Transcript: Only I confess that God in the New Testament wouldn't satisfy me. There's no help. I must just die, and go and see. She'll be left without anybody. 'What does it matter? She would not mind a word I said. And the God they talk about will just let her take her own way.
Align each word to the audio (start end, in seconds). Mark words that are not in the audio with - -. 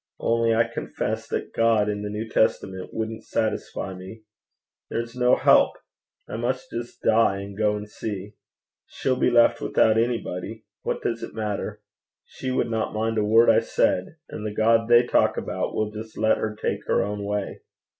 Only 0.19 0.55
I 0.55 0.63
confess 0.63 1.27
that 1.27 1.53
God 1.53 1.87
in 1.87 2.01
the 2.01 2.09
New 2.09 2.27
Testament 2.27 2.89
wouldn't 2.91 3.23
satisfy 3.23 3.93
me. 3.93 4.23
There's 4.89 5.15
no 5.15 5.35
help. 5.35 5.73
I 6.27 6.37
must 6.37 6.71
just 6.71 7.03
die, 7.03 7.41
and 7.41 7.55
go 7.55 7.75
and 7.75 7.87
see. 7.87 8.33
She'll 8.87 9.15
be 9.15 9.29
left 9.29 9.61
without 9.61 9.99
anybody. 9.99 10.65
'What 10.81 11.03
does 11.03 11.21
it 11.21 11.35
matter? 11.35 11.83
She 12.25 12.49
would 12.49 12.71
not 12.71 12.95
mind 12.95 13.19
a 13.19 13.23
word 13.23 13.47
I 13.47 13.59
said. 13.59 14.15
And 14.27 14.43
the 14.43 14.51
God 14.51 14.87
they 14.87 15.03
talk 15.05 15.37
about 15.37 15.75
will 15.75 15.91
just 15.91 16.17
let 16.17 16.39
her 16.39 16.55
take 16.55 16.87
her 16.87 17.03
own 17.03 17.23
way. 17.23 17.59